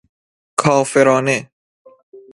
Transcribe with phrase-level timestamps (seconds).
[0.61, 1.49] کافرانه